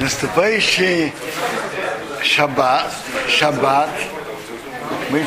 Наступающий 0.00 1.12
шаббат, 2.22 2.90
шаббат 3.28 3.90
мы 5.10 5.26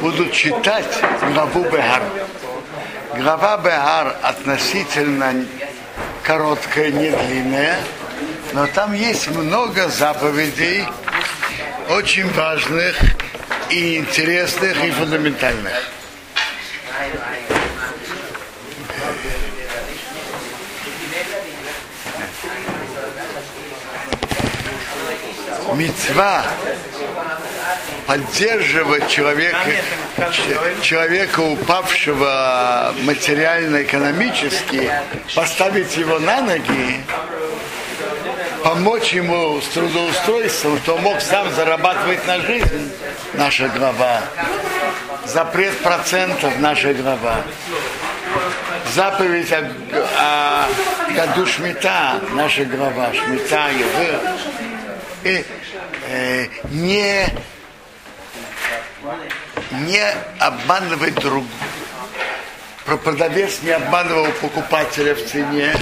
будут 0.00 0.32
читать 0.32 0.86
главу 1.34 1.64
Бехар. 1.64 2.02
Глава 3.18 3.58
Бехар 3.58 4.16
относительно 4.22 5.44
короткая, 6.22 6.90
не 6.90 7.10
длинная, 7.10 7.76
но 8.54 8.66
там 8.68 8.94
есть 8.94 9.28
много 9.28 9.88
заповедей, 9.88 10.86
очень 11.90 12.32
важных 12.32 12.96
и 13.68 13.98
интересных 13.98 14.82
и 14.82 14.90
фундаментальных. 14.92 15.99
Мецва 25.74 26.44
поддерживать 28.06 29.08
человека, 29.08 29.70
человека, 30.82 31.40
упавшего 31.40 32.92
материально-экономически, 33.02 34.90
поставить 35.34 35.96
его 35.96 36.18
на 36.18 36.40
ноги, 36.40 37.04
помочь 38.64 39.12
ему 39.12 39.60
с 39.60 39.68
трудоустройством, 39.68 40.80
он 40.88 41.02
мог 41.02 41.20
сам 41.20 41.50
зарабатывать 41.52 42.26
на 42.26 42.40
жизнь, 42.40 42.92
наша 43.34 43.68
глава. 43.68 44.22
Запрет 45.24 45.78
процентов, 45.78 46.52
наша 46.58 46.92
глава. 46.94 47.42
Заповедь 48.92 49.52
о, 49.52 49.70
о 50.18 50.66
году 51.14 51.46
Шмита, 51.46 52.20
наша 52.32 52.64
глава, 52.64 53.12
Шмита, 53.12 53.68
Евы. 53.68 54.18
И 55.22 55.44
э, 56.08 56.46
не, 56.70 57.26
не 59.72 60.14
обманывать 60.38 61.14
друг. 61.14 61.44
Про 62.84 62.96
продавец 62.96 63.60
не 63.62 63.70
обманывал 63.70 64.26
покупателя 64.40 65.14
в 65.14 65.24
цене, 65.26 65.74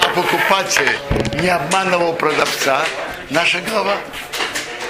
а 0.00 0.08
покупатель 0.10 0.98
не 1.40 1.48
обманывал 1.48 2.14
продавца, 2.14 2.84
наша 3.30 3.60
глава. 3.60 3.96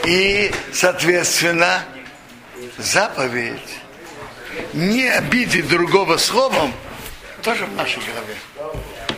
И, 0.05 0.53
соответственно, 0.73 1.83
заповедь 2.79 3.81
не 4.73 5.09
обидеть 5.09 5.69
другого 5.69 6.17
словом, 6.17 6.73
тоже 7.43 7.67
в 7.67 7.75
нашей 7.75 8.03
голове. 8.03 8.37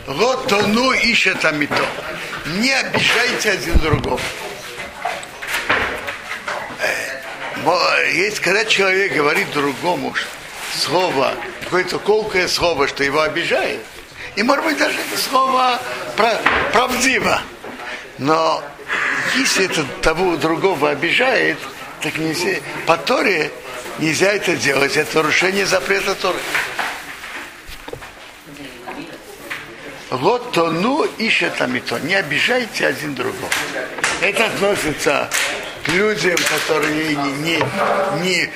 Вот 0.07 0.47
то 0.47 0.61
ну 0.67 0.91
ищет 0.91 1.43
амито. 1.45 1.85
Не 2.57 2.71
обижайте 2.71 3.51
один 3.51 3.77
другого. 3.77 4.19
Э, 6.79 7.21
Есть, 8.13 8.39
когда 8.39 8.65
человек 8.65 9.13
говорит 9.13 9.51
другому 9.51 10.13
слово, 10.73 11.33
какое-то 11.63 11.99
колкое 11.99 12.47
слово, 12.47 12.87
что 12.87 13.03
его 13.03 13.21
обижает, 13.21 13.81
и 14.35 14.43
может 14.43 14.63
быть 14.63 14.77
даже 14.77 14.97
это 14.97 15.21
слово 15.21 15.79
пра- 16.15 16.39
правдиво. 16.71 17.41
Но 18.17 18.63
если 19.35 19.65
это 19.65 19.83
того 20.01 20.35
другого 20.37 20.89
обижает, 20.89 21.57
так 22.01 22.17
нельзя, 22.17 22.59
по 22.85 22.97
Торе 22.97 23.51
нельзя 23.99 24.31
это 24.31 24.55
делать. 24.55 24.95
Это 24.97 25.17
нарушение 25.17 25.65
запрета 25.65 26.15
Торы. 26.15 26.39
Вот 30.09 30.53
то 30.53 30.71
ну 30.71 31.03
ищет 31.17 31.55
там 31.57 31.75
и 31.75 31.79
то. 31.79 31.99
Не 31.99 32.15
обижайте 32.15 32.87
один 32.87 33.13
другого. 33.13 33.49
Это 34.21 34.45
относится 34.47 35.29
людям, 35.91 36.37
которые 36.49 37.15
не, 37.15 37.31
не, 37.43 37.63
не, 38.23 38.49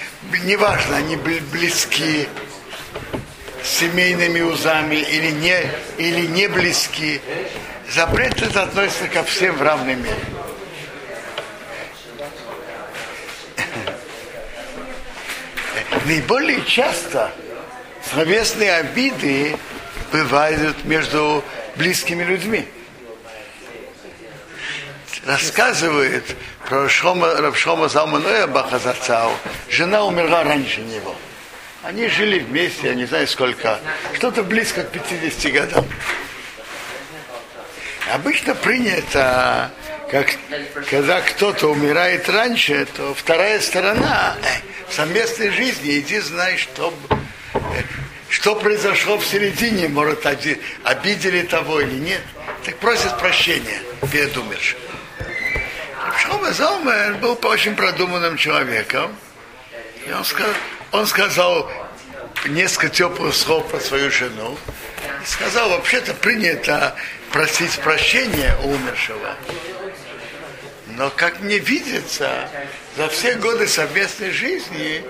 не 0.45 0.55
важно, 0.55 0.97
они 0.97 1.15
бли- 1.15 1.41
близки 1.51 2.27
семейными 3.63 4.41
узами 4.41 4.95
или 4.95 5.31
не, 5.31 5.57
или 5.97 6.27
не 6.27 6.47
близки. 6.47 7.21
Запрет 7.89 8.41
это 8.41 8.63
относится 8.63 9.07
ко 9.07 9.23
всем 9.23 9.55
в 9.55 9.61
равной 9.61 9.95
мере. 9.95 10.17
Наиболее 16.05 16.65
часто 16.65 17.31
словесные 18.11 18.73
обиды 18.73 19.55
бывают 20.11 20.83
между 20.83 21.43
близкими 21.75 22.23
людьми. 22.23 22.67
Рассказывает 25.25 26.35
про 26.67 26.89
Шома, 26.89 27.35
Равшома 27.35 27.87
Залманоя 27.87 28.45
Бахазацау. 28.45 29.31
Жена 29.69 30.03
умерла 30.03 30.43
раньше 30.43 30.81
него. 30.81 31.15
Они 31.81 32.07
жили 32.07 32.39
вместе, 32.39 32.87
я 32.87 32.93
не 32.93 33.05
знаю 33.05 33.27
сколько, 33.27 33.79
что-то 34.15 34.43
близко 34.43 34.83
к 34.83 34.89
50 34.89 35.53
годам. 35.53 35.85
Обычно 38.13 38.53
принято, 38.53 39.71
как, 40.11 40.27
когда 40.89 41.21
кто-то 41.21 41.67
умирает 41.71 42.27
раньше, 42.27 42.85
то 42.85 43.13
вторая 43.13 43.61
сторона 43.61 44.35
э, 44.43 44.91
совместной 44.91 45.51
жизни, 45.51 45.99
иди 45.99 46.19
знай, 46.19 46.57
что, 46.57 46.93
э, 47.53 47.57
что 48.29 48.55
произошло 48.55 49.17
в 49.17 49.25
середине, 49.25 49.87
может, 49.87 50.25
обидели 50.25 51.43
того 51.43 51.79
или 51.79 51.95
нет. 51.95 52.21
Так 52.65 52.77
просит 52.77 53.17
прощения 53.19 53.79
перед 54.11 54.35
умершим. 54.37 54.79
Шома 56.23 56.53
Залмер 56.53 57.15
был 57.15 57.37
очень 57.43 57.75
продуманным 57.75 58.37
человеком. 58.37 59.13
И 60.07 60.11
он 60.13 60.23
сказал, 60.23 60.53
он 60.91 61.07
сказал 61.07 61.71
несколько 62.45 62.87
теплых 62.87 63.35
слов 63.35 63.67
про 63.69 63.79
свою 63.81 64.09
жену. 64.09 64.57
И 65.21 65.25
сказал, 65.25 65.69
вообще-то 65.71 66.13
принято 66.13 66.95
просить 67.31 67.77
прощения 67.79 68.55
у 68.63 68.69
умершего. 68.69 69.35
Но 70.95 71.09
как 71.09 71.41
мне 71.41 71.57
видится, 71.57 72.49
за 72.95 73.09
все 73.09 73.35
годы 73.35 73.67
совместной 73.67 74.31
жизни 74.31 75.03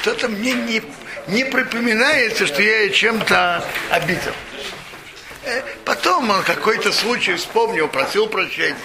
что-то 0.00 0.28
мне 0.28 0.52
не, 0.52 0.82
не 1.28 1.44
припоминается, 1.44 2.46
что 2.48 2.60
я 2.60 2.80
ее 2.80 2.90
чем-то 2.90 3.64
обидел. 3.90 4.32
Э, 5.44 5.62
Потом 5.84 6.28
он 6.30 6.42
какой-то 6.42 6.92
случай 6.92 7.34
вспомнил, 7.34 7.86
просил 7.86 8.26
прощения. 8.26 8.76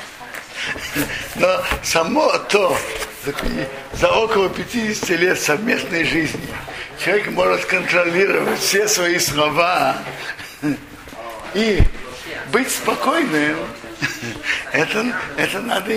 Но 1.35 1.63
само 1.83 2.37
то, 2.49 2.77
за 3.93 4.11
около 4.11 4.49
50 4.49 5.09
лет 5.11 5.39
совместной 5.39 6.03
жизни, 6.03 6.47
человек 7.03 7.27
может 7.31 7.65
контролировать 7.65 8.59
все 8.59 8.87
свои 8.87 9.19
слова 9.19 9.97
и 11.53 11.79
быть 12.51 12.71
спокойным, 12.71 13.57
это, 14.71 15.15
это 15.37 15.59
надо 15.61 15.91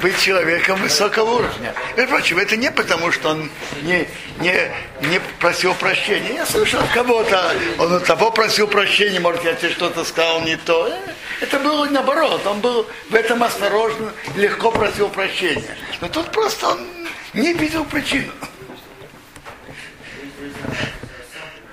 быть 0.00 0.18
человеком 0.20 0.80
высокого 0.80 1.30
уровня. 1.30 1.74
И, 1.96 2.02
впрочем, 2.02 2.38
это 2.38 2.56
не 2.56 2.70
потому, 2.70 3.10
что 3.12 3.30
он 3.30 3.50
не, 3.82 4.08
не, 4.40 4.70
не 5.08 5.20
просил 5.38 5.74
прощения. 5.74 6.34
Я 6.34 6.46
слышал 6.46 6.80
от 6.80 6.90
кого-то, 6.90 7.52
он 7.78 7.94
от 7.94 8.04
того 8.04 8.30
просил 8.30 8.66
прощения, 8.66 9.20
может, 9.20 9.44
я 9.44 9.54
тебе 9.54 9.70
что-то 9.70 10.04
сказал 10.04 10.42
не 10.42 10.56
то. 10.56 10.92
Это 11.40 11.58
было 11.58 11.86
наоборот, 11.86 12.46
он 12.46 12.60
был 12.60 12.86
в 13.08 13.14
этом 13.14 13.42
осторожно, 13.42 14.12
легко 14.36 14.70
просил 14.70 15.08
прощения. 15.08 15.76
Но 16.00 16.08
тут 16.08 16.30
просто 16.30 16.68
он 16.68 16.86
не 17.32 17.54
видел 17.54 17.84
причину. 17.86 18.32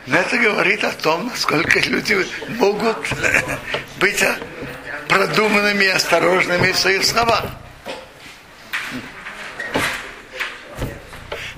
Но 0.06 0.18
это 0.18 0.38
говорит 0.38 0.86
о 0.86 0.94
том, 0.94 1.28
насколько 1.28 1.80
люди 1.80 2.26
могут 2.48 2.98
быть 4.00 4.24
продуманными 5.10 5.84
и 5.84 5.90
осторожными 5.90 6.72
в 6.72 6.78
своих 6.78 7.04
словах. 7.04 7.44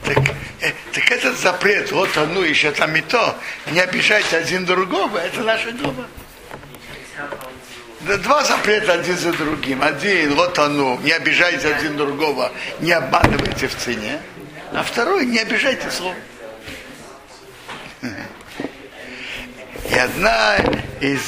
Так, 0.03 0.17
э, 0.61 0.71
так 0.93 1.11
этот 1.11 1.37
запрет, 1.37 1.91
вот 1.91 2.17
оно 2.17 2.43
еще 2.43 2.71
там 2.71 2.95
и 2.95 3.01
то, 3.01 3.37
не 3.71 3.79
обижайте 3.79 4.37
один 4.37 4.65
другого, 4.65 5.19
это 5.19 5.41
наша 5.41 5.71
дома. 5.71 6.07
Два 8.01 8.43
запрета 8.43 8.93
один 8.93 9.17
за 9.17 9.33
другим. 9.33 9.83
Один, 9.83 10.35
вот 10.35 10.57
оно, 10.57 10.97
не 11.03 11.11
обижайте 11.11 11.73
один 11.73 11.97
другого, 11.97 12.51
не 12.79 12.93
обманывайте 12.93 13.67
в 13.67 13.75
цене. 13.75 14.21
А 14.71 14.83
второй, 14.83 15.25
не 15.25 15.39
обижайте 15.39 15.91
слово. 15.91 16.15
И 18.01 19.95
одна 19.95 20.57
из 21.01 21.19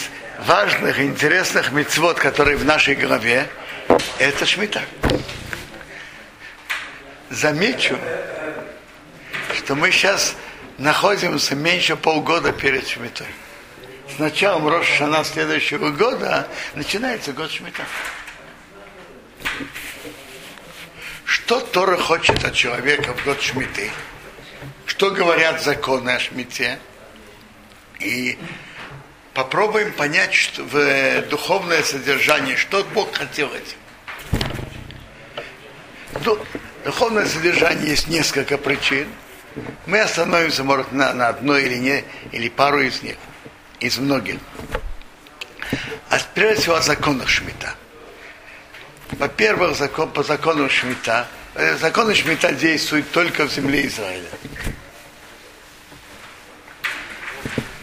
важных 0.46 1.00
интересных 1.00 1.72
мецвод, 1.72 2.18
которые 2.18 2.56
в 2.56 2.64
нашей 2.64 2.96
голове, 2.96 3.50
это 4.18 4.46
шмита. 4.46 4.82
Замечу, 7.30 7.98
что 9.58 9.76
мы 9.76 9.92
сейчас 9.92 10.36
находимся 10.78 11.56
меньше 11.56 11.96
полгода 11.96 12.52
перед 12.54 12.88
шмитой. 12.88 13.28
С 14.16 14.20
началом 14.20 14.68
Рошана 14.68 15.24
следующего 15.24 15.90
года 15.90 16.48
начинается 16.76 17.32
год 17.32 17.50
шмита. 17.50 17.84
Что 21.52 21.60
Тора 21.60 21.98
хочет 21.98 22.44
от 22.44 22.54
человека 22.54 23.14
в 23.14 23.26
год 23.26 23.42
Шмиты? 23.42 23.90
Что 24.86 25.12
говорят 25.12 25.62
законы 25.62 26.10
о 26.10 26.20
Шмите? 26.20 26.78
И 28.00 28.38
попробуем 29.34 29.94
понять 29.94 30.34
что 30.34 30.64
в 30.64 31.22
духовное 31.30 31.84
содержание, 31.84 32.58
что 32.58 32.84
Бог 32.94 33.16
хотел 33.16 33.50
этим. 33.54 34.42
Ну, 36.26 36.38
духовное 36.84 37.26
содержание 37.26 37.90
есть 37.90 38.08
несколько 38.08 38.58
причин. 38.58 39.08
Мы 39.86 40.00
остановимся, 40.00 40.64
может, 40.64 40.92
на, 40.92 41.14
на 41.14 41.30
одной 41.30 41.64
или 41.64 41.76
не, 41.76 42.04
или 42.32 42.50
пару 42.50 42.82
из 42.82 43.02
них, 43.04 43.16
из 43.82 43.98
многих. 43.98 44.40
А 46.10 46.18
прежде 46.34 46.62
всего 46.62 46.76
о 46.76 46.82
законах 46.82 47.28
Шмита. 47.28 47.76
Во-первых, 49.12 49.76
закон, 49.76 50.12
по 50.12 50.24
закону 50.24 50.70
Шмита, 50.70 51.28
э, 51.56 51.76
законы 51.78 52.16
Шмита 52.16 52.54
действуют 52.54 53.12
только 53.12 53.46
в 53.46 53.52
земле 53.52 53.88
Израиля. 53.88 54.30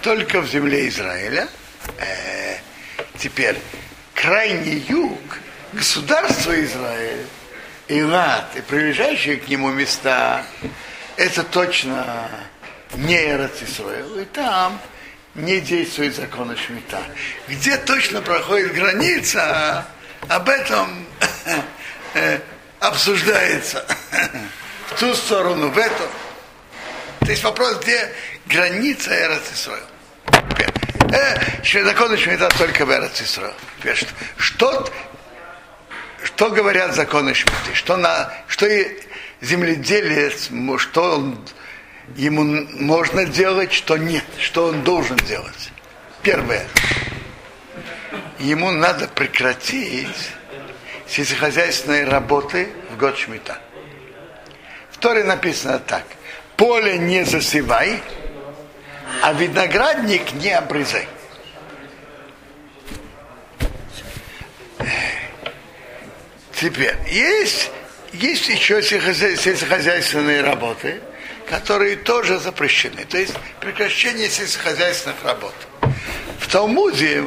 Только 0.00 0.40
в 0.40 0.48
земле 0.48 0.88
Израиля. 0.88 1.48
Э, 1.98 2.56
теперь, 3.18 3.58
крайний 4.14 4.84
юг, 4.88 5.20
государство 5.72 6.58
Израиль, 6.64 7.26
Илат 7.88 8.56
и 8.56 8.60
прилежащие 8.60 9.36
к 9.36 9.48
нему 9.48 9.70
места, 9.70 10.44
это 11.16 11.42
точно 11.42 12.30
не 12.94 13.16
Эрцисроил. 13.16 14.18
И 14.18 14.24
там 14.26 14.80
не 15.38 15.60
действует 15.60 16.14
закон 16.14 16.56
Шмита. 16.56 17.02
Где 17.46 17.76
точно 17.76 18.20
проходит 18.22 18.74
граница, 18.74 19.86
об 20.28 20.48
этом 20.48 21.06
э, 22.14 22.40
обсуждается 22.80 23.84
в 24.88 24.98
ту 24.98 25.14
сторону, 25.14 25.68
в 25.68 25.78
эту. 25.78 26.04
То 27.20 27.30
есть 27.30 27.44
вопрос, 27.44 27.78
где 27.80 28.12
граница 28.46 29.10
Эрцисроил. 29.14 29.84
Э, 31.12 31.84
закон 31.84 32.16
Шмита 32.16 32.48
только 32.58 32.84
в 32.84 32.90
Эрцисроил. 32.90 33.54
Что, 34.36 34.88
что 36.24 36.50
говорят 36.50 36.94
законы 36.94 37.34
Шмиты? 37.34 37.74
Что, 37.74 37.96
на, 37.96 38.32
что 38.48 38.66
земледелец, 39.40 40.50
что 40.78 41.14
он, 41.14 41.48
ему 42.16 42.44
можно 42.44 43.24
делать, 43.24 43.72
что 43.72 43.96
нет, 43.96 44.24
что 44.38 44.66
он 44.66 44.82
должен 44.84 45.16
делать. 45.16 45.72
Первое. 46.22 46.66
Ему 48.38 48.70
надо 48.70 49.08
прекратить 49.08 50.30
сельскохозяйственные 51.06 52.04
работы 52.04 52.68
в 52.90 52.98
год 52.98 53.16
Шмита. 53.18 53.58
Второе 54.90 55.24
написано 55.24 55.78
так. 55.78 56.04
Поле 56.56 56.98
не 56.98 57.24
засевай, 57.24 58.00
а 59.22 59.32
виноградник 59.32 60.32
не 60.34 60.50
обрезай. 60.50 61.06
Теперь, 66.52 66.96
есть 67.08 67.70
есть 68.12 68.48
еще 68.48 68.82
сельскохозяйственные 68.82 70.42
работы, 70.42 71.00
которые 71.48 71.96
тоже 71.96 72.38
запрещены. 72.38 73.04
То 73.04 73.18
есть 73.18 73.34
прекращение 73.60 74.28
сельскохозяйственных 74.28 75.16
работ. 75.24 75.54
В 76.38 76.48
Талмуде 76.48 77.24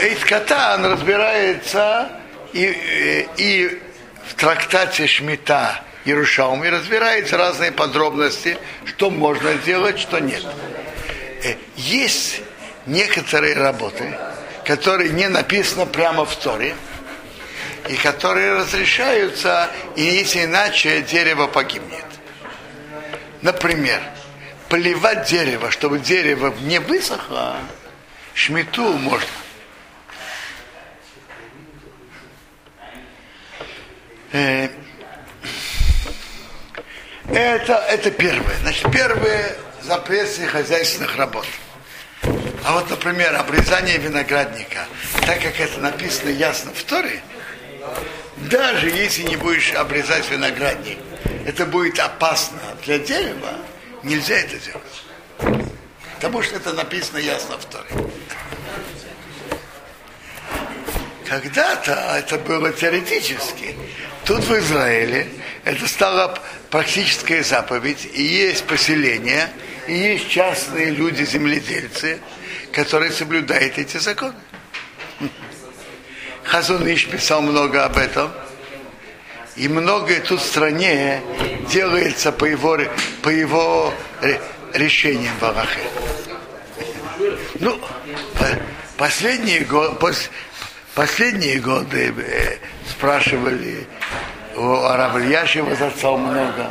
Эйткатан 0.00 0.84
разбирается 0.86 2.10
и, 2.52 3.26
и 3.36 3.78
в 4.26 4.34
трактате 4.34 5.06
Шмита 5.06 5.82
Иерушалми 6.04 6.68
разбирается 6.68 7.36
разные 7.36 7.72
подробности, 7.72 8.56
что 8.86 9.10
можно 9.10 9.54
делать, 9.54 9.98
что 9.98 10.20
нет. 10.20 10.44
Э, 11.42 11.54
есть 11.76 12.40
некоторые 12.86 13.54
работы, 13.54 14.16
которые 14.64 15.10
не 15.10 15.28
написаны 15.28 15.86
прямо 15.86 16.24
в 16.24 16.34
Торе, 16.36 16.74
и 17.88 17.94
которые 17.96 18.54
разрешаются, 18.54 19.70
и 19.96 20.02
если 20.02 20.44
иначе 20.44 21.02
дерево 21.02 21.46
погибнет. 21.46 22.07
Например, 23.48 24.02
поливать 24.68 25.26
дерево, 25.26 25.70
чтобы 25.70 26.00
дерево 26.00 26.54
не 26.64 26.80
высохло, 26.80 27.56
шмету 28.34 28.92
можно. 28.92 29.26
Э, 34.32 34.68
это, 37.32 37.72
это 37.88 38.10
первое. 38.10 38.54
Значит, 38.60 38.92
первое 38.92 39.56
запрет 39.80 40.28
хозяйственных 40.52 41.16
работ. 41.16 41.46
А 42.66 42.74
вот, 42.74 42.90
например, 42.90 43.34
обрезание 43.34 43.96
виноградника, 43.96 44.86
так 45.24 45.40
как 45.40 45.58
это 45.58 45.80
написано 45.80 46.28
ясно 46.28 46.70
в 46.74 46.82
Торе, 46.82 47.22
даже 48.50 48.90
если 48.90 49.22
не 49.22 49.36
будешь 49.36 49.72
обрезать 49.72 50.30
виноградник, 50.30 50.98
это 51.46 51.64
будет 51.64 51.98
опасно 51.98 52.67
для 52.88 52.98
дерева, 52.98 53.52
нельзя 54.02 54.36
это 54.36 54.56
делать. 54.56 55.62
Потому 56.14 56.42
что 56.42 56.56
это 56.56 56.72
написано 56.72 57.18
ясно 57.18 57.58
в 57.58 57.64
Торе. 57.66 58.10
Когда-то 61.26 61.92
это 62.16 62.38
было 62.38 62.72
теоретически. 62.72 63.76
Тут 64.24 64.42
в 64.44 64.58
Израиле 64.58 65.28
это 65.64 65.86
стало 65.86 66.38
практическая 66.70 67.42
заповедь, 67.42 68.08
и 68.14 68.22
есть 68.22 68.64
поселения, 68.64 69.50
и 69.86 69.92
есть 69.92 70.30
частные 70.30 70.88
люди, 70.88 71.24
земледельцы, 71.24 72.18
которые 72.72 73.12
соблюдают 73.12 73.76
эти 73.76 73.98
законы. 73.98 74.32
Хазуныш 76.42 77.06
писал 77.06 77.42
много 77.42 77.84
об 77.84 77.98
этом. 77.98 78.32
И 79.56 79.68
многое 79.68 80.20
тут 80.20 80.40
в 80.40 80.46
стране 80.46 81.20
делается 81.70 82.32
по 82.32 82.44
его, 82.44 82.78
по 83.22 83.28
его 83.28 83.92
решениям 84.74 85.34
в 85.40 85.44
Аллахе. 85.44 85.80
Ну, 87.60 87.78
последние, 88.96 89.60
годы, 89.60 89.96
последние 90.94 91.58
годы 91.58 92.14
э, 92.16 92.58
спрашивали 92.88 93.86
у 94.56 94.74
Аравльяши 94.84 95.62
возрастал 95.62 96.18
много. 96.18 96.70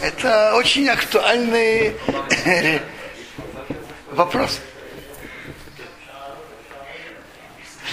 Это 0.00 0.54
очень 0.54 0.88
актуальный 0.88 1.94
вопрос. 4.12 4.60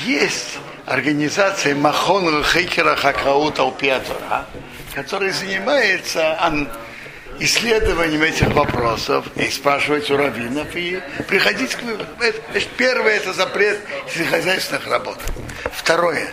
есть 0.05 0.58
организация 0.91 1.74
Махон 1.74 2.43
Хейкера 2.43 2.98
Хакаута 2.98 3.63
Упиатора, 3.63 4.45
которая 4.93 5.31
занимается 5.31 6.38
исследованием 7.39 8.21
этих 8.21 8.50
вопросов 8.50 9.25
и 9.38 9.50
спрашивать 9.50 10.12
у 10.12 10.17
раввинов 10.17 10.75
и 10.75 11.01
приходить 11.29 11.75
к 11.75 11.81
выводу. 11.83 12.05
Первое 12.75 13.13
это 13.13 13.31
запрет 13.31 13.79
сельскохозяйственных 14.13 14.86
работ. 14.88 15.17
Второе. 15.71 16.29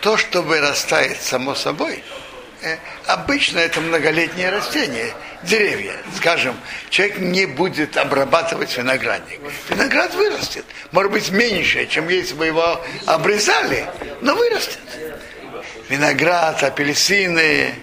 То, 0.00 0.16
что 0.16 0.40
вырастает 0.40 1.20
само 1.20 1.54
собой, 1.54 2.02
обычно 3.06 3.58
это 3.58 3.80
многолетнее 3.80 4.50
растение– 4.50 5.12
деревья. 5.46 5.94
Скажем, 6.16 6.56
человек 6.90 7.18
не 7.18 7.46
будет 7.46 7.96
обрабатывать 7.96 8.76
виноградник. 8.76 9.40
Виноград 9.68 10.14
вырастет. 10.14 10.64
Может 10.92 11.12
быть, 11.12 11.30
меньше, 11.30 11.86
чем 11.86 12.08
если 12.08 12.34
бы 12.34 12.46
его 12.46 12.84
обрезали, 13.06 13.86
но 14.20 14.34
вырастет. 14.34 14.78
Виноград, 15.88 16.62
апельсины, 16.62 17.74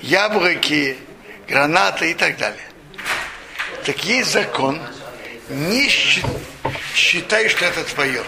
яблоки, 0.00 0.98
гранаты 1.48 2.10
и 2.10 2.14
так 2.14 2.36
далее. 2.36 2.64
Так 3.84 4.04
есть 4.04 4.30
закон, 4.30 4.80
не 5.48 5.88
считай, 6.94 7.48
что 7.48 7.64
это 7.64 7.84
твое. 7.84 8.22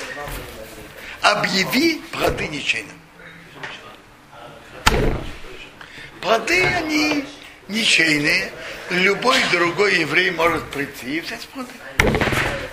Объяви 1.20 2.02
плоды 2.12 2.48
ничейным. 2.48 2.90
Плоды, 6.24 6.64
они 6.64 7.26
ничейные, 7.68 8.50
любой 8.88 9.36
другой 9.52 9.96
еврей 9.96 10.30
может 10.30 10.64
прийти 10.70 11.18
и 11.18 11.20
взять 11.20 11.46
плоды. 11.48 11.68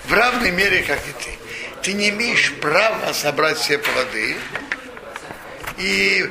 В 0.06 0.12
равной 0.14 0.50
мере, 0.50 0.82
как 0.82 0.98
и 0.98 1.12
ты. 1.22 1.38
Ты 1.82 1.92
не 1.92 2.08
имеешь 2.08 2.54
права 2.54 3.12
собрать 3.12 3.58
все 3.58 3.76
плоды 3.76 4.38
и 5.76 6.30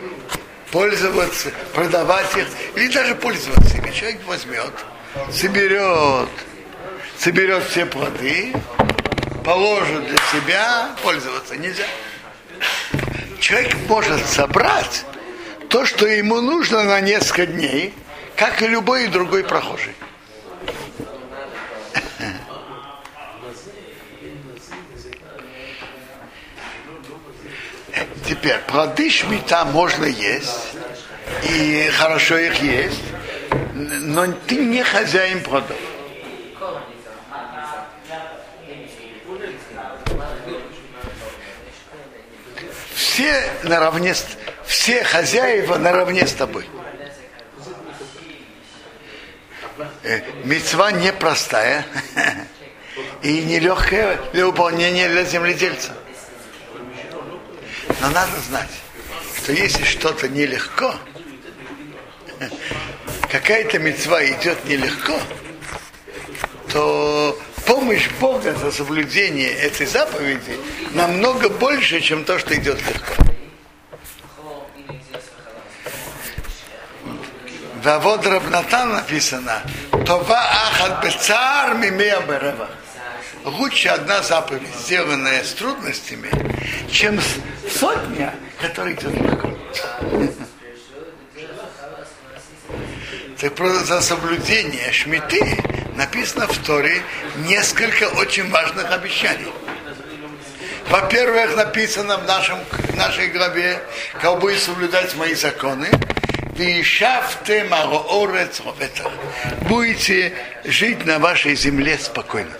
пользоваться, 0.71 1.51
продавать 1.75 2.35
их, 2.35 2.47
или 2.75 2.87
даже 2.87 3.13
пользоваться 3.13 3.77
ими. 3.77 3.91
Человек 3.91 4.21
возьмет, 4.25 4.73
соберет, 5.31 6.29
соберет 7.19 7.63
все 7.65 7.85
плоды 7.85 8.51
положит 9.43 10.07
для 10.07 10.17
себя, 10.31 10.89
пользоваться 11.03 11.55
нельзя. 11.55 11.85
Человек 13.39 13.75
может 13.87 14.25
собрать 14.25 15.05
то, 15.71 15.85
что 15.85 16.05
ему 16.05 16.41
нужно 16.41 16.83
на 16.83 16.99
несколько 16.99 17.45
дней, 17.45 17.93
как 18.35 18.61
и 18.61 18.67
любой 18.67 19.07
другой 19.07 19.45
прохожий. 19.45 19.95
Теперь, 28.27 28.57
плоды 28.67 29.09
шмита 29.09 29.63
можно 29.65 30.05
есть, 30.05 30.73
и 31.43 31.89
хорошо 31.97 32.37
их 32.37 32.61
есть, 32.61 33.01
но 33.73 34.27
ты 34.47 34.57
не 34.57 34.83
хозяин 34.83 35.41
плодов. 35.41 35.77
Все 42.93 43.43
наравне, 43.63 44.13
все 44.71 45.03
хозяева 45.03 45.77
наравне 45.77 46.25
с 46.25 46.31
тобой. 46.31 46.65
Э, 50.03 50.21
мецва 50.45 50.93
непростая 50.93 51.85
и 53.21 53.41
нелегкая 53.41 54.17
для 54.31 54.45
выполнения 54.45 55.09
для 55.09 55.25
земледельца. 55.25 55.93
Но 57.99 58.09
надо 58.11 58.39
знать, 58.47 58.71
что 59.37 59.51
если 59.51 59.83
что-то 59.83 60.29
нелегко, 60.29 60.95
какая-то 63.29 63.77
мецва 63.77 64.25
идет 64.25 64.63
нелегко, 64.63 65.19
то 66.71 67.37
помощь 67.65 68.09
Бога 68.21 68.53
за 68.53 68.71
соблюдение 68.71 69.51
этой 69.51 69.85
заповеди 69.85 70.57
намного 70.93 71.49
больше, 71.49 71.99
чем 71.99 72.23
то, 72.23 72.39
что 72.39 72.55
идет 72.55 72.79
легко. 72.87 73.30
В 77.83 77.99
вот 77.99 78.27
Рабнатан 78.27 78.93
написано, 78.93 79.63
Това 80.05 80.37
ахат 80.37 81.03
бецар 81.03 81.73
мимея 81.73 82.21
берева. 82.21 82.69
Лучше 83.43 83.89
одна 83.89 84.21
заповедь, 84.21 84.75
сделанная 84.83 85.43
с 85.43 85.53
трудностями, 85.53 86.29
чем 86.91 87.19
сотня, 87.79 88.35
которая 88.61 88.93
идет 88.93 89.13
легко. 89.15 89.49
Так 93.39 93.55
просто 93.55 93.85
за 93.85 94.01
соблюдение 94.01 94.91
шмиты 94.91 95.57
написано 95.95 96.45
в 96.45 96.57
Торе 96.59 97.01
несколько 97.47 98.03
очень 98.09 98.47
важных 98.51 98.91
обещаний. 98.91 99.51
Во-первых, 100.89 101.55
написано 101.55 102.17
в, 102.17 102.25
нашем, 102.25 102.59
в 102.69 102.95
нашей 102.95 103.29
главе, 103.29 103.81
как 104.21 104.39
будет 104.39 104.59
соблюдать 104.59 105.15
мои 105.15 105.33
законы, 105.33 105.89
будете 109.67 110.33
жить 110.65 111.05
на 111.05 111.19
вашей 111.19 111.55
земле 111.55 111.97
спокойно. 111.97 112.51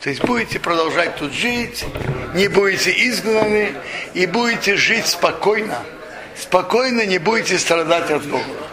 То 0.00 0.10
есть 0.10 0.24
будете 0.24 0.60
продолжать 0.60 1.16
тут 1.16 1.32
жить, 1.32 1.84
не 2.34 2.48
будете 2.48 2.90
изгнаны 2.90 3.72
и 4.14 4.26
будете 4.26 4.76
жить 4.76 5.06
спокойно. 5.06 5.82
Спокойно 6.36 7.04
не 7.04 7.18
будете 7.18 7.58
страдать 7.58 8.10
от 8.10 8.28
голода 8.28 8.68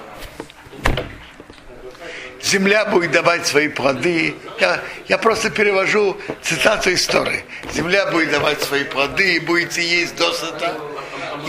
земля 2.46 2.86
будет 2.86 3.12
давать 3.12 3.46
свои 3.48 3.68
плоды. 3.68 4.36
Я, 4.60 4.80
я 5.08 5.18
просто 5.18 5.50
перевожу 5.50 6.18
цитату 6.42 6.94
истории. 6.94 7.44
Земля 7.74 8.06
будет 8.12 8.32
давать 8.32 8.62
свои 8.62 8.84
плоды, 8.84 9.36
и 9.36 9.40
будете 9.40 9.84
есть 9.86 10.16
досыта, 10.16 10.76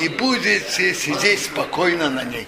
и 0.00 0.08
будете 0.08 0.94
сидеть 0.94 1.44
спокойно 1.44 2.10
на 2.10 2.24
ней. 2.24 2.46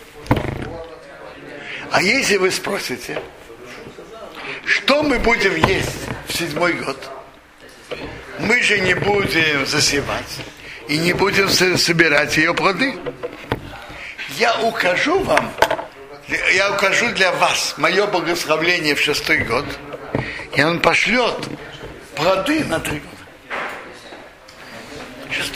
А 1.91 2.03
если 2.03 2.37
вы 2.37 2.51
спросите, 2.51 3.21
что 4.65 5.03
мы 5.03 5.19
будем 5.19 5.55
есть 5.57 5.97
в 6.27 6.33
седьмой 6.33 6.75
год, 6.75 7.11
мы 8.39 8.63
же 8.63 8.79
не 8.81 8.95
будем 8.95 9.67
засевать 9.67 10.39
и 10.89 10.99
не 10.99 11.13
будем 11.13 11.49
собирать 11.49 12.37
ее 12.37 12.55
плоды. 12.55 12.95
Я 14.37 14.61
укажу 14.61 15.19
вам 15.21 15.53
я 16.55 16.73
укажу 16.73 17.11
для 17.13 17.33
вас 17.33 17.75
мое 17.79 18.07
благословление 18.07 18.95
в 18.95 19.01
шестой 19.01 19.39
год, 19.39 19.65
и 20.55 20.63
он 20.63 20.81
пошлет 20.81 21.49
плоды 22.15 22.65
на 22.65 22.81
три 22.81 23.01
года. 23.01 23.18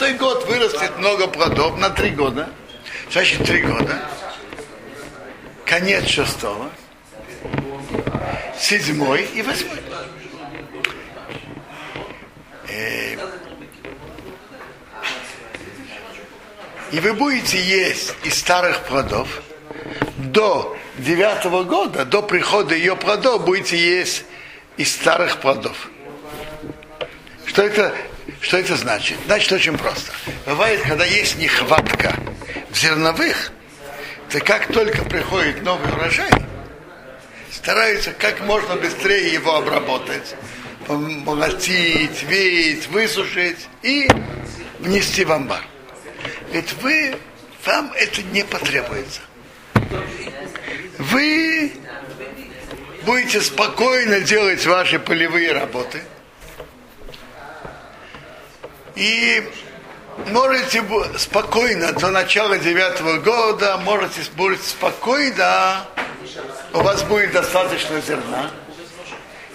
Шестой 0.03 0.19
год 0.19 0.45
вырастет 0.49 0.99
много 0.99 1.29
плодов 1.29 1.79
на 1.79 1.89
три 1.89 2.11
года. 2.11 2.49
Значит, 3.09 3.45
три 3.45 3.63
года. 3.63 4.03
Конец 5.65 6.09
шестого. 6.09 6.73
Седьмой 8.59 9.23
и 9.33 9.43
восьмой. 9.43 9.79
Э, 12.69 13.17
и 16.91 16.99
вы 16.99 17.13
будете 17.13 17.63
есть 17.63 18.13
из 18.25 18.37
старых 18.37 18.81
плодов, 18.81 19.29
до 20.17 20.77
девятого 20.99 21.63
года, 21.63 22.05
до 22.05 22.23
прихода 22.23 22.75
ее 22.75 22.97
плодов, 22.97 23.45
будете 23.45 23.79
есть 23.79 24.25
из 24.77 24.93
старых 24.93 25.37
плодов. 25.37 25.89
Что 27.47 27.63
это, 27.63 27.95
что 28.43 28.59
это 28.59 28.77
значит? 28.77 29.17
Значит, 29.25 29.53
очень 29.53 29.79
просто. 29.79 30.13
Бывает, 30.45 30.83
когда 30.83 31.07
есть 31.07 31.39
нехватка 31.39 32.15
в 32.71 32.77
зерновых, 32.77 33.53
то 34.29 34.41
как 34.41 34.71
только 34.71 35.03
приходит 35.05 35.63
новый 35.63 35.91
урожай, 35.93 36.31
стараются 37.51 38.13
как 38.13 38.41
можно 38.41 38.77
быстрее 38.77 39.33
его 39.33 39.57
обработать, 39.57 40.37
помолотить, 40.87 42.23
веять, 42.25 42.87
высушить 42.89 43.69
и 43.83 44.07
внести 44.81 45.25
в 45.25 45.33
амбар. 45.33 45.63
Ведь 46.53 46.75
вы, 46.83 47.15
вам 47.65 47.91
это 47.95 48.23
не 48.23 48.45
потребуется 48.45 49.23
вы 50.99 51.73
будете 53.05 53.41
спокойно 53.41 54.21
делать 54.21 54.65
ваши 54.67 54.99
полевые 54.99 55.53
работы. 55.53 56.03
И 58.95 59.43
можете 60.27 60.85
спокойно 61.19 61.93
до 61.93 62.11
начала 62.11 62.59
девятого 62.59 63.19
года, 63.19 63.79
можете 63.79 64.23
быть 64.37 64.63
спокойно, 64.63 65.87
у 66.73 66.81
вас 66.81 67.03
будет 67.03 67.33
достаточно 67.33 68.01
зерна. 68.01 68.51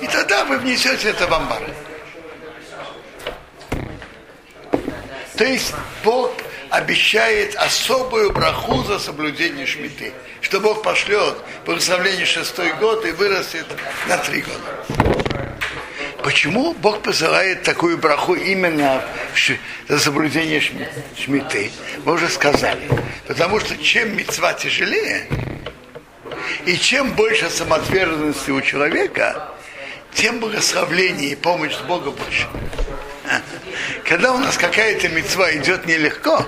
И 0.01 0.07
тогда 0.07 0.45
вы 0.45 0.57
внесете 0.57 1.09
это 1.09 1.27
в 1.27 1.33
амбары. 1.33 1.73
То 5.37 5.43
есть 5.43 5.73
Бог 6.03 6.31
обещает 6.69 7.55
особую 7.55 8.31
браху 8.31 8.83
за 8.83 8.99
соблюдение 8.99 9.65
шмиты, 9.65 10.13
что 10.41 10.59
Бог 10.59 10.81
пошлет 10.81 11.37
благословение 11.65 12.25
шестой 12.25 12.73
год 12.73 13.05
и 13.05 13.11
вырастет 13.11 13.67
на 14.07 14.17
три 14.17 14.41
года. 14.41 15.16
Почему 16.37 16.75
Бог 16.75 17.01
посылает 17.01 17.63
такую 17.63 17.97
браху 17.97 18.35
именно 18.35 19.03
за 19.87 19.97
соблюдение 19.97 20.61
шмиты? 20.61 21.71
Мы 22.05 22.13
уже 22.13 22.29
сказали. 22.29 22.87
Потому 23.25 23.59
что 23.59 23.75
чем 23.75 24.15
мецва 24.15 24.53
тяжелее, 24.53 25.27
и 26.67 26.77
чем 26.77 27.13
больше 27.13 27.49
самоотверженности 27.49 28.51
у 28.51 28.61
человека, 28.61 29.49
тем 30.13 30.39
благословление 30.39 31.31
и 31.31 31.35
помощь 31.35 31.75
Бога 31.87 32.11
больше. 32.11 32.47
Когда 34.03 34.33
у 34.33 34.37
нас 34.37 34.57
какая-то 34.57 35.09
мецва 35.09 35.53
идет 35.55 35.85
нелегко, 35.85 36.45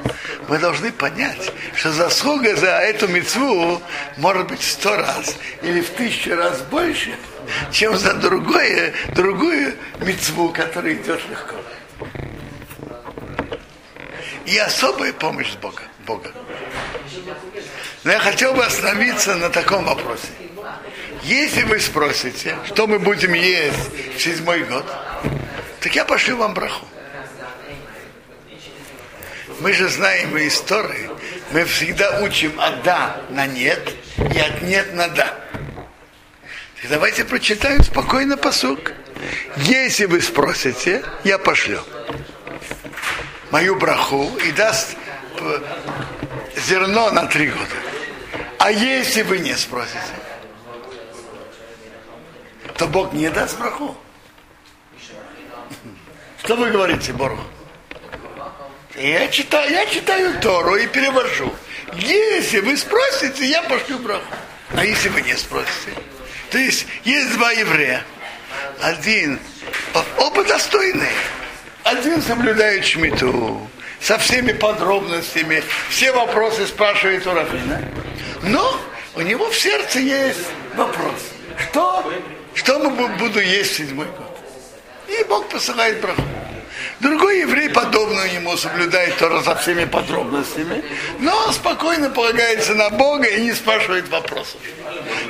мы 0.47 0.57
должны 0.57 0.91
понять, 0.91 1.51
что 1.75 1.91
заслуга 1.91 2.55
за 2.55 2.67
эту 2.67 3.07
мецву 3.07 3.81
может 4.17 4.47
быть 4.47 4.63
сто 4.63 4.95
раз 4.95 5.37
или 5.61 5.81
в 5.81 5.89
тысячу 5.91 6.35
раз 6.35 6.61
больше, 6.61 7.15
чем 7.71 7.97
за 7.97 8.13
другое, 8.13 8.93
другую 9.13 9.75
мецву, 9.99 10.49
которая 10.49 10.93
идет 10.93 11.21
легко. 11.29 11.55
И 14.45 14.57
особая 14.57 15.13
помощь 15.13 15.53
Бога. 15.61 15.83
Бога. 16.07 16.31
Но 18.03 18.11
я 18.11 18.19
хотел 18.19 18.53
бы 18.53 18.65
остановиться 18.65 19.35
на 19.35 19.49
таком 19.49 19.85
вопросе. 19.85 20.27
Если 21.23 21.63
вы 21.63 21.79
спросите, 21.79 22.57
что 22.65 22.87
мы 22.87 22.97
будем 22.97 23.33
есть 23.33 24.15
в 24.15 24.19
седьмой 24.19 24.63
год, 24.63 24.85
так 25.81 25.95
я 25.95 26.05
пошлю 26.05 26.37
вам 26.37 26.53
браху. 26.53 26.85
Мы 29.59 29.73
же 29.73 29.89
знаем 29.89 30.37
из 30.37 30.53
истории, 30.53 31.09
мы 31.51 31.65
всегда 31.65 32.21
учим 32.21 32.59
от 32.59 32.81
да 32.83 33.21
на 33.29 33.45
нет 33.45 33.93
и 34.17 34.39
от 34.39 34.61
нет 34.61 34.93
на 34.93 35.07
да. 35.09 35.35
Так 36.81 36.89
давайте 36.89 37.25
прочитаем 37.25 37.83
спокойно 37.83 38.37
посук. 38.37 38.93
Если 39.57 40.05
вы 40.05 40.21
спросите, 40.21 41.03
я 41.25 41.37
пошлю 41.37 41.81
мою 43.51 43.75
браху 43.75 44.29
и 44.45 44.51
даст 44.51 44.95
э, 45.39 45.59
зерно 46.55 47.11
на 47.11 47.25
три 47.25 47.47
года. 47.47 47.75
А 48.59 48.71
если 48.71 49.23
вы 49.23 49.39
не 49.39 49.55
спросите, 49.55 49.99
то 52.77 52.87
Бог 52.87 53.13
не 53.13 53.29
даст 53.29 53.57
браху. 53.57 53.97
Что 56.49 56.55
вы 56.55 56.71
говорите, 56.71 57.13
Бору? 57.13 57.37
Я 58.95 59.27
читаю, 59.27 59.69
я 59.69 59.85
читаю 59.85 60.33
Тору 60.41 60.77
и 60.77 60.87
перевожу. 60.87 61.53
Если 61.93 62.59
вы 62.61 62.75
спросите, 62.75 63.45
я 63.45 63.61
пошлю 63.61 63.99
браху. 63.99 64.33
А 64.73 64.83
если 64.83 65.09
вы 65.09 65.21
не 65.21 65.35
спросите? 65.35 65.93
То 66.49 66.57
есть 66.57 66.87
есть 67.03 67.33
два 67.35 67.51
еврея. 67.51 68.03
Один, 68.81 69.39
оба 70.17 70.43
достойные. 70.43 71.11
Один 71.83 72.19
соблюдает 72.19 72.83
шмиту 72.83 73.69
со 74.01 74.17
всеми 74.17 74.53
подробностями, 74.53 75.61
все 75.91 76.11
вопросы 76.11 76.65
спрашивает 76.65 77.27
у 77.27 77.33
Рафина. 77.35 77.79
Но 78.41 78.81
у 79.13 79.21
него 79.21 79.51
в 79.51 79.55
сердце 79.55 79.99
есть 79.99 80.47
вопрос. 80.73 81.13
Что, 81.69 82.11
что 82.55 82.79
мы 82.79 83.07
буду 83.19 83.39
есть 83.39 83.75
седьмой 83.75 84.07
год? 84.07 84.35
И 85.07 85.23
Бог 85.25 85.47
посылает 85.47 86.01
браху. 86.01 86.23
Другой 86.99 87.41
еврей, 87.41 87.69
подобно 87.69 88.21
ему, 88.21 88.57
соблюдает 88.57 89.15
Тора 89.17 89.41
со 89.41 89.55
всеми 89.55 89.85
подробностями, 89.85 90.83
но 91.19 91.51
спокойно 91.53 92.09
полагается 92.09 92.75
на 92.75 92.89
Бога 92.89 93.25
и 93.25 93.41
не 93.41 93.53
спрашивает 93.53 94.09
вопросов. 94.09 94.59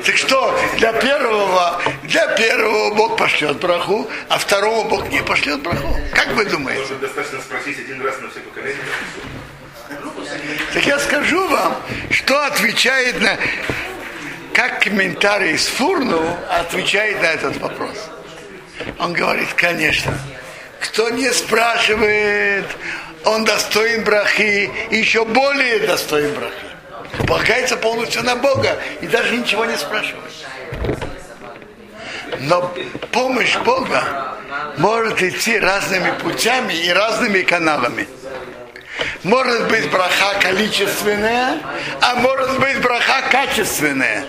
Так 0.04 0.18
что, 0.18 0.58
для 0.78 0.94
первого, 0.94 1.80
для 2.04 2.28
первого 2.30 2.96
Бог 2.96 3.18
пошлет 3.18 3.58
браху, 3.58 4.10
а 4.30 4.40
второго 4.40 4.88
Бог 4.88 5.10
не 5.10 5.22
пошлет 5.22 5.62
браху. 5.62 5.96
Как 6.14 6.30
вы 6.30 6.46
думаете? 6.46 6.82
Может, 6.82 7.00
достаточно 7.02 7.40
спросить 7.40 7.80
один 7.80 8.02
раз 8.02 8.20
на 8.20 8.30
все 8.30 8.40
поколения? 8.40 8.80
Так 10.74 10.86
я 10.86 10.98
скажу 11.00 11.48
вам, 11.48 11.76
что 12.10 12.46
отвечает 12.46 13.22
на... 13.22 13.38
Как 14.54 14.82
комментарий 14.82 15.58
с 15.58 15.68
Фурну 15.68 16.38
отвечает 16.50 17.22
на 17.22 17.28
этот 17.28 17.58
вопрос. 17.58 17.96
Он 18.98 19.14
говорит, 19.14 19.54
конечно, 19.54 20.18
кто 20.80 21.10
не 21.10 21.32
спрашивает, 21.32 22.66
он 23.26 23.44
достоин 23.44 24.04
брахи, 24.04 24.72
еще 24.92 25.26
более 25.26 25.80
достоин 25.80 26.34
брахи. 26.34 27.26
Полагается 27.28 27.78
полностью 27.78 28.24
на 28.24 28.36
Бога 28.36 28.78
и 29.02 29.08
даже 29.08 29.36
ничего 29.36 29.66
не 29.66 29.78
спрашивает. 29.78 30.32
Но 32.42 32.74
помощь 33.12 33.58
Бога 33.58 34.38
может 34.78 35.22
идти 35.22 35.60
разными 35.60 36.12
путями 36.20 36.74
и 36.74 36.90
разными 36.90 37.42
каналами. 37.42 38.08
Может 39.24 39.68
быть 39.68 39.90
браха 39.90 40.40
количественная, 40.40 41.60
а 42.02 42.16
может 42.16 42.60
быть 42.60 42.80
браха 42.82 43.24
качественная. 43.30 44.26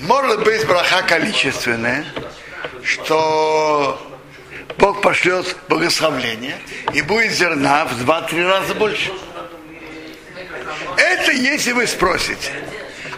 Может 0.00 0.42
быть 0.44 0.66
браха 0.66 1.02
количественная, 1.02 2.04
что 2.84 4.00
Бог 4.78 5.02
пошлет 5.02 5.56
благословление 5.68 6.58
и 6.92 7.02
будет 7.02 7.32
зерна 7.32 7.84
в 7.84 7.98
два-три 7.98 8.44
раза 8.44 8.74
больше. 8.74 9.12
Это 10.96 11.32
если 11.32 11.72
вы 11.72 11.86
спросите. 11.86 12.50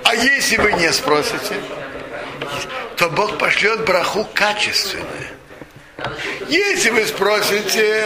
А 0.05 0.15
если 0.15 0.59
вы 0.59 0.73
не 0.75 0.93
спросите, 0.93 1.57
то 2.97 3.09
Бог 3.09 3.39
пошлет 3.39 3.85
браху 3.85 4.27
качественную. 4.35 5.09
Если 6.49 6.91
вы 6.91 7.07
спросите, 7.07 8.03